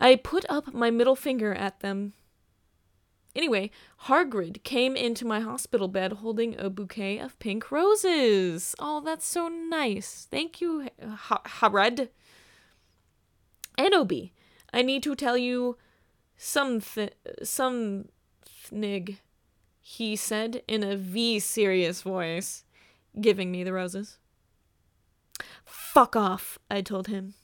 [0.00, 2.14] I put up my middle finger at them.
[3.34, 3.70] Anyway,
[4.06, 8.74] Hargrid came into my hospital bed holding a bouquet of pink roses.
[8.78, 10.26] Oh, that's so nice.
[10.30, 12.08] Thank you, ha- Harad.
[13.78, 14.32] Enoby,
[14.72, 15.78] I need to tell you
[16.36, 18.08] some th- some
[18.46, 19.18] thnig,
[19.80, 22.64] he said in a V serious voice,
[23.20, 24.18] giving me the roses.
[25.64, 27.34] Fuck off, I told him.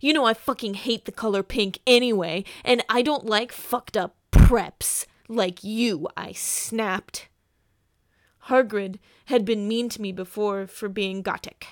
[0.00, 4.16] You know I fucking hate the color pink anyway, and I don't like fucked up
[4.30, 7.28] preps like you, I snapped.
[8.48, 11.66] Hargrid had been mean to me before for being gothic.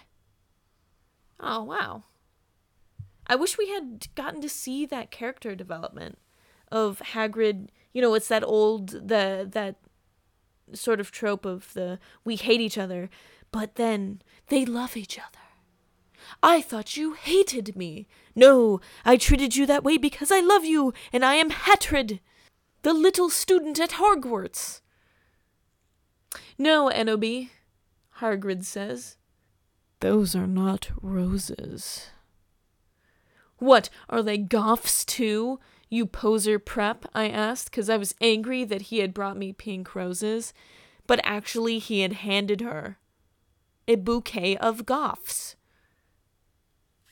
[1.39, 2.05] Oh, wow.
[3.27, 6.19] I wish we had gotten to see that character development
[6.71, 7.69] of Hagrid.
[7.93, 9.77] You know, it's that old the that
[10.75, 13.11] sort of trope of the we hate each other,
[13.51, 15.39] but then they love each other.
[16.43, 18.07] I thought you hated me.
[18.35, 22.21] No, I treated you that way because I love you, and I am Hatred,
[22.83, 24.81] the little student at Hogwarts.
[26.59, 27.51] No, Enoby,
[28.19, 29.17] Hargrid says.
[30.01, 32.09] Those are not roses.
[33.59, 35.61] What, are they goths too?
[35.93, 39.95] You poser prep, I asked, because I was angry that he had brought me pink
[39.95, 40.55] roses,
[41.07, 42.97] but actually he had handed her
[43.87, 45.55] a bouquet of goths.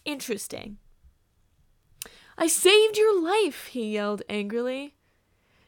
[0.06, 0.78] Interesting.
[2.38, 4.94] I saved your life, he yelled angrily.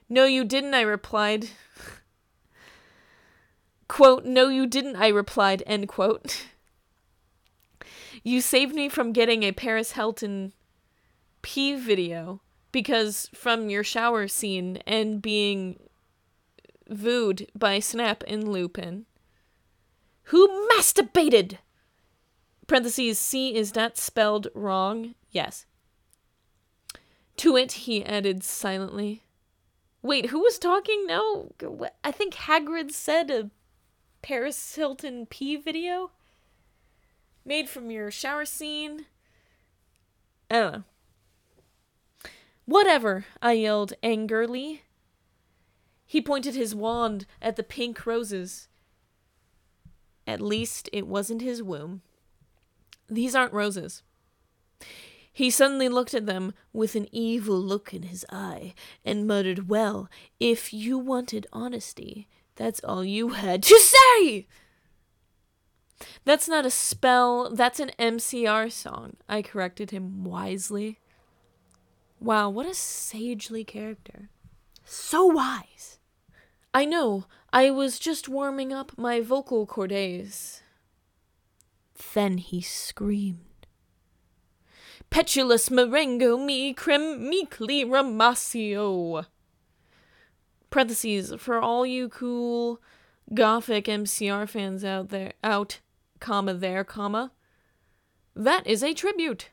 [0.09, 1.51] No, you didn't, I replied.
[3.89, 6.47] quote, no, you didn't, I replied, end quote.
[8.25, 10.53] You saved me from getting a Paris Hilton
[11.43, 12.41] pee video
[12.73, 15.79] because from your shower scene and being
[16.91, 19.07] vooed by Snap and Lupin.
[20.25, 21.59] Who masturbated?
[22.67, 25.15] Parentheses, C, is that spelled wrong?
[25.31, 25.67] Yes.
[27.39, 29.25] To it, he added silently.
[30.01, 31.51] Wait, who was talking now?
[32.03, 33.51] I think Hagrid said a
[34.21, 36.11] Paris Hilton P video?
[37.45, 39.07] Made from your shower scene?
[40.51, 40.85] I don't know.
[42.65, 44.83] Whatever, I yelled angrily.
[46.07, 48.69] He pointed his wand at the pink roses.
[50.27, 52.03] At least it wasn't his womb.
[53.09, 54.03] These aren't roses.
[55.33, 60.09] He suddenly looked at them with an evil look in his eye and muttered, Well,
[60.39, 64.47] if you wanted honesty, that's all you had to say!
[66.25, 70.99] That's not a spell, that's an MCR song, I corrected him wisely.
[72.23, 74.29] Wow, what a sagely character.
[74.85, 75.99] So wise.
[76.73, 80.63] I know, I was just warming up my vocal cordes.
[82.15, 83.67] Then he screamed.
[85.11, 89.27] Petulous merengo me crem meekly ramasio.
[90.71, 92.81] Parentheses, for all you cool
[93.35, 95.81] gothic MCR fans out there, out,
[96.21, 97.33] comma, there, comma.
[98.37, 99.51] That is a tribute.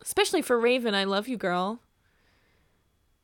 [0.00, 1.80] Especially for Raven, I love you, girl.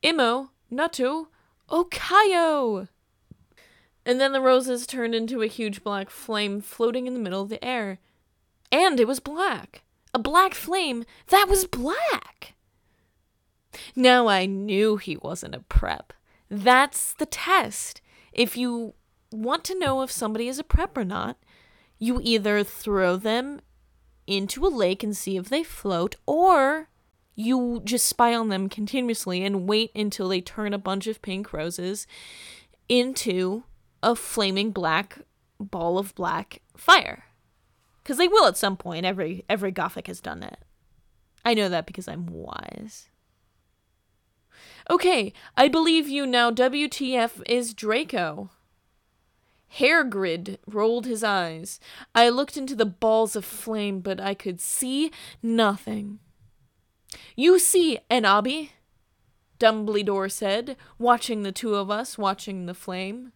[0.03, 1.27] Imo, Natu,
[1.69, 2.87] Okayo!
[4.05, 7.49] And then the roses turned into a huge black flame floating in the middle of
[7.49, 7.99] the air.
[8.71, 9.83] And it was black.
[10.13, 12.55] A black flame that was black.
[13.95, 16.13] Now I knew he wasn't a prep.
[16.49, 18.01] That's the test.
[18.33, 18.95] If you
[19.31, 21.37] want to know if somebody is a prep or not,
[21.99, 23.61] you either throw them
[24.25, 26.89] into a lake and see if they float, or
[27.39, 31.53] you just spy on them continuously and wait until they turn a bunch of pink
[31.53, 32.05] roses
[32.89, 33.63] into
[34.03, 35.19] a flaming black
[35.57, 37.23] ball of black fire.
[38.03, 39.05] Because they will at some point.
[39.05, 40.57] Every every gothic has done it.
[41.45, 43.07] I know that because I'm wise.
[44.89, 46.51] Okay, I believe you now.
[46.51, 48.49] WTF is Draco.
[49.75, 51.79] Hairgrid rolled his eyes.
[52.13, 55.11] I looked into the balls of flame, but I could see
[55.41, 56.19] nothing.
[57.35, 58.71] You see, Enoby,
[59.59, 63.33] Dumbledore said, watching the two of us, watching the flame.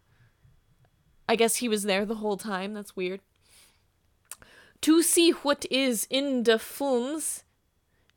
[1.28, 2.74] I guess he was there the whole time.
[2.74, 3.22] That's weird.
[4.82, 7.44] To see what is in the films,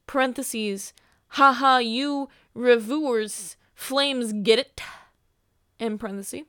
[0.07, 0.93] parentheses,
[1.29, 4.81] haha, you reviewers, flames get it,
[5.79, 6.43] in parentheses.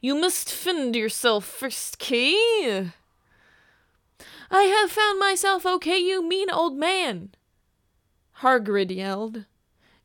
[0.00, 2.90] You must find yourself first, key.
[4.50, 7.30] I have found myself, okay, you mean old man.
[8.40, 9.44] Hagrid yelled.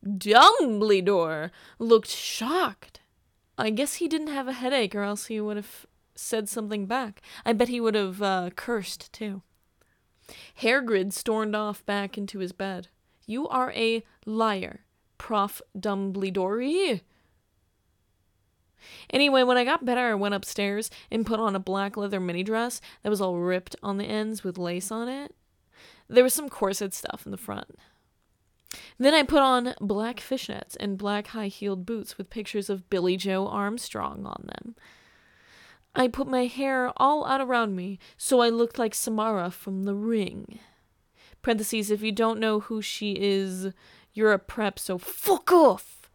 [0.06, 3.00] Dumbledore looked shocked.
[3.58, 7.22] I guess he didn't have a headache, or else he would have said something back.
[7.46, 9.44] I bet he would have uh, cursed, too.
[10.62, 12.88] Hairgrid stormed off back into his bed.
[13.26, 14.82] You are a liar,
[15.18, 15.62] Prof.
[15.78, 17.02] Dumbledore.
[19.10, 22.44] Anyway, when I got better, I went upstairs and put on a black leather mini
[22.44, 25.36] dress that was all ripped on the ends with lace on it.
[26.10, 27.78] There was some corset stuff in the front.
[28.98, 33.18] Then I put on black fishnets and black high heeled boots with pictures of Billie
[33.18, 34.76] Joe Armstrong on them.
[35.96, 39.94] I put my hair all out around me so I looked like Samara from The
[39.94, 40.60] Ring.
[41.42, 43.74] Parentheses, if you don't know who she is,
[44.14, 46.10] you're a prep, so fuck off!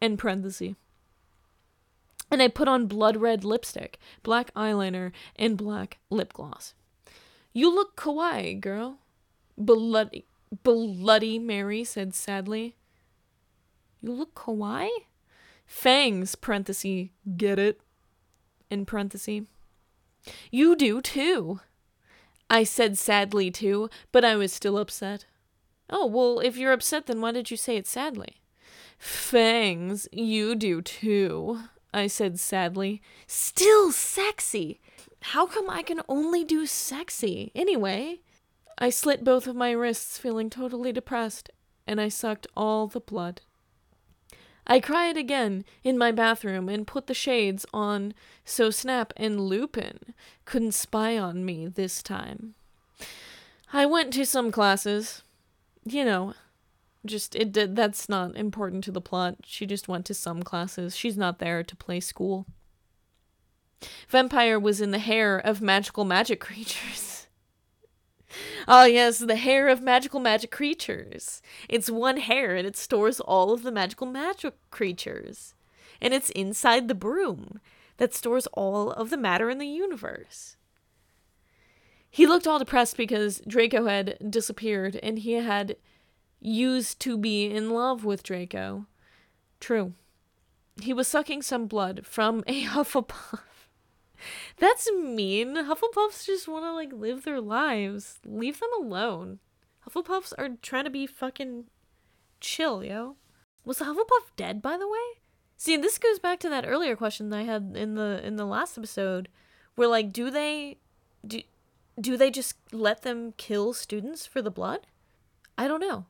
[0.00, 0.74] End parenthesis.
[2.30, 6.74] And I put on blood red lipstick, black eyeliner, and black lip gloss.
[7.52, 8.98] You look kawaii, girl.
[9.58, 12.76] Bloody, bloody Mary said sadly.
[14.02, 14.88] You look kawaii?
[15.66, 17.80] Fangs, parenthesis, get it?
[18.70, 19.44] In parenthesis.
[20.50, 21.60] You do too.
[22.48, 25.26] I said sadly too, but I was still upset.
[25.88, 28.42] Oh, well, if you're upset, then why did you say it sadly?
[28.98, 31.60] Fangs, you do too,
[31.94, 33.00] I said sadly.
[33.26, 34.80] Still sexy.
[35.22, 37.50] How come I can only do sexy?
[37.54, 38.20] Anyway,
[38.80, 41.50] I slit both of my wrists, feeling totally depressed,
[41.86, 43.42] and I sucked all the blood.
[44.66, 48.14] I cried again in my bathroom and put the shades on
[48.44, 50.14] so Snap and Lupin
[50.44, 52.54] couldn't spy on me this time.
[53.72, 55.22] I went to some classes.
[55.84, 56.34] You know,
[57.04, 59.38] just it did that's not important to the plot.
[59.44, 60.96] She just went to some classes.
[60.96, 62.46] She's not there to play school.
[64.08, 67.19] Vampire was in the hair of magical magic creatures.
[68.68, 71.42] Ah, yes, the hair of magical magic creatures.
[71.68, 75.54] It's one hair and it stores all of the magical magic creatures.
[76.00, 77.60] And it's inside the broom
[77.98, 80.56] that stores all of the matter in the universe.
[82.10, 85.76] He looked all depressed because Draco had disappeared and he had
[86.40, 88.86] used to be in love with Draco.
[89.60, 89.92] True.
[90.80, 93.40] He was sucking some blood from a Hufflepuff.
[94.56, 95.54] That's mean.
[95.56, 98.18] Hufflepuffs just want to like live their lives.
[98.24, 99.38] Leave them alone.
[99.88, 101.64] Hufflepuffs are trying to be fucking
[102.40, 103.16] chill, yo.
[103.64, 105.20] Was the Hufflepuff dead, by the way?
[105.56, 108.78] See, this goes back to that earlier question I had in the in the last
[108.78, 109.28] episode,
[109.74, 110.78] where like, do they
[111.26, 111.42] do
[112.00, 114.86] do they just let them kill students for the blood?
[115.58, 116.06] I don't know.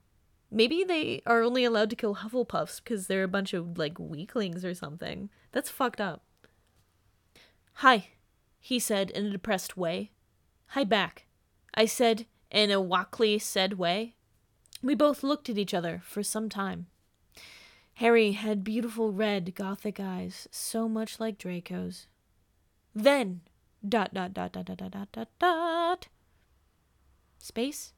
[0.53, 4.65] Maybe they are only allowed to kill Hufflepuffs because they're a bunch of like weaklings
[4.65, 5.31] or something.
[5.53, 6.23] That's fucked up.
[7.75, 8.09] Hi,
[8.59, 10.11] he said in a depressed way.
[10.69, 11.27] Hi back,
[11.75, 14.15] I said in a wackly said way.
[14.83, 16.87] We both looked at each other for some time.
[17.95, 22.07] Harry had beautiful red gothic eyes, so much like Draco's.
[22.95, 23.43] Then,
[23.87, 26.09] dot dot dot dot dot dot dot dot.
[27.39, 27.93] Space?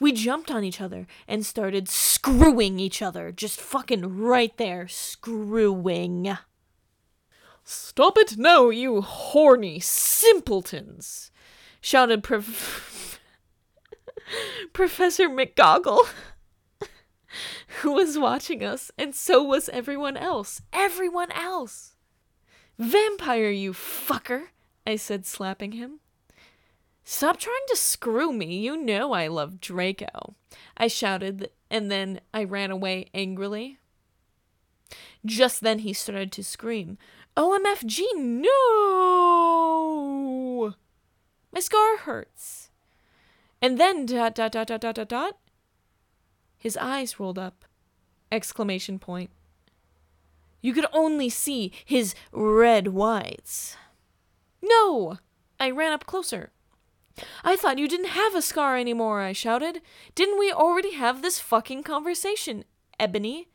[0.00, 6.36] We jumped on each other and started screwing each other, just fucking right there, screwing.
[7.70, 11.30] Stop it No, you horny simpletons!
[11.82, 13.20] shouted Prof-
[14.72, 16.08] Professor McGoggle,
[17.82, 20.62] who was watching us, and so was everyone else.
[20.72, 21.94] Everyone else!
[22.78, 24.46] Vampire, you fucker!
[24.86, 26.00] I said, slapping him.
[27.04, 28.60] Stop trying to screw me.
[28.60, 30.36] You know I love Draco.
[30.78, 33.78] I shouted, and then I ran away angrily.
[35.24, 36.96] Just then he started to scream,
[37.38, 38.44] OMFG, no!
[41.52, 42.70] My scar hurts.
[43.62, 45.38] And then dot dot dot dot dot dot dot.
[46.56, 47.64] His eyes rolled up.
[48.32, 49.30] Exclamation point.
[50.60, 53.76] You could only see his red whites.
[54.60, 55.18] No!
[55.60, 56.50] I ran up closer.
[57.44, 59.80] I thought you didn't have a scar anymore, I shouted.
[60.16, 62.64] Didn't we already have this fucking conversation,
[62.98, 63.46] Ebony?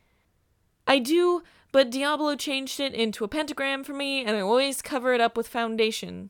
[0.88, 1.43] I do,
[1.74, 5.36] but Diablo changed it into a pentagram for me, and I always cover it up
[5.36, 6.30] with foundation.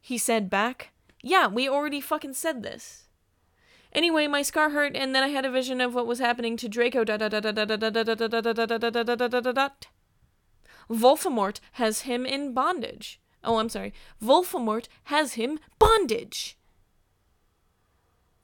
[0.00, 0.92] He said back,
[1.22, 3.08] Yeah, we already fucking said this.
[3.92, 6.68] Anyway, my scar hurt, and then I had a vision of what was happening to
[6.68, 7.04] Draco.
[10.88, 13.20] Voldemort has him in bondage.
[13.42, 13.92] Oh, I'm sorry.
[14.22, 16.56] Voldemort has him bondage.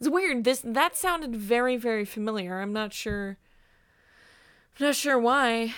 [0.01, 0.43] It's weird.
[0.43, 2.61] This that sounded very, very familiar.
[2.61, 3.39] I'm not sure.
[4.79, 5.75] I'm not sure why.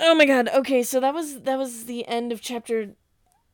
[0.00, 0.48] Oh my god.
[0.48, 2.94] Okay, so that was that was the end of chapter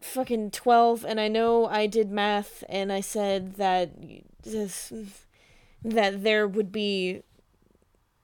[0.00, 3.90] fucking 12 and I know I did math and I said that
[4.42, 4.92] this
[5.82, 7.22] that there would be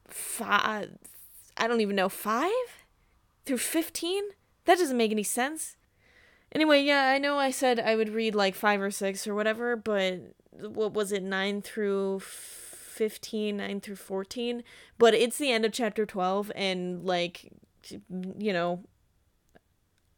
[0.07, 0.91] five
[1.57, 2.51] I don't even know 5
[3.45, 4.25] through 15?
[4.65, 5.77] That doesn't make any sense.
[6.53, 9.77] Anyway, yeah, I know I said I would read like 5 or 6 or whatever,
[9.77, 14.65] but what was it 9 through 15, 9 through 14?
[14.99, 17.53] But it's the end of chapter 12 and like
[18.39, 18.85] you know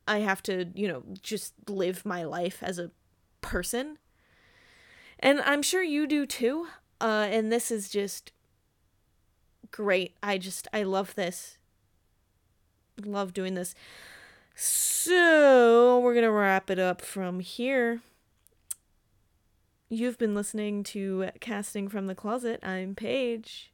[0.06, 2.90] I have to, you know, just live my life as a
[3.40, 3.98] person.
[5.18, 6.68] And I'm sure you do too.
[7.00, 8.32] Uh, and this is just
[9.70, 10.14] great.
[10.22, 11.58] I just, I love this.
[13.04, 13.74] Love doing this.
[14.54, 18.02] So, we're going to wrap it up from here.
[19.88, 22.60] You've been listening to Casting from the Closet.
[22.62, 23.72] I'm Paige.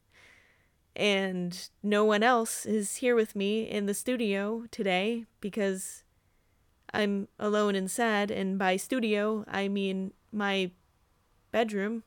[0.98, 6.02] And no one else is here with me in the studio today because
[6.92, 8.32] I'm alone and sad.
[8.32, 10.72] And by studio, I mean my
[11.52, 12.02] bedroom.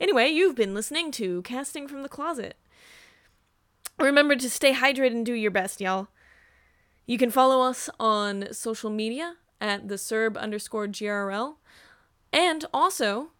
[0.00, 2.56] Anyway, you've been listening to Casting from the Closet.
[3.98, 6.08] Remember to stay hydrated and do your best, y'all.
[7.04, 11.56] You can follow us on social media at the Serb underscore GRL.
[12.32, 13.32] And also,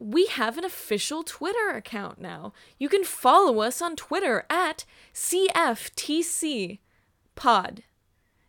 [0.00, 2.52] we have an official Twitter account now.
[2.78, 4.84] You can follow us on Twitter at
[5.14, 6.78] CFTC
[7.36, 7.82] Pod.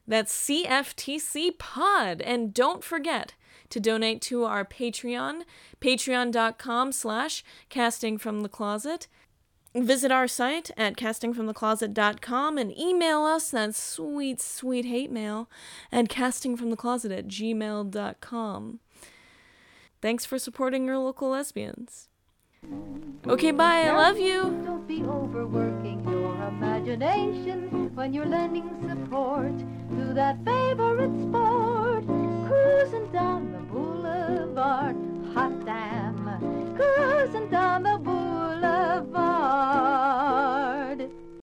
[0.07, 2.21] That's CFTC Pod.
[2.21, 3.35] And don't forget
[3.69, 5.43] to donate to our Patreon,
[5.79, 9.07] patreon.com slash casting from the closet.
[9.73, 15.49] Visit our site at castingfromthecloset.com and email us that sweet, sweet hate mail
[15.91, 18.79] at castingfromthecloset at gmail.com.
[20.01, 22.09] Thanks for supporting your local lesbians.
[23.27, 23.83] Okay, bye.
[23.83, 24.61] I love you.
[24.65, 32.05] Don't be overworking your imagination when you're lending support to that favorite sport.
[32.47, 34.95] Cruising down the boulevard,
[35.33, 36.75] hot damn.
[36.75, 39.01] Cruising down the boulevard.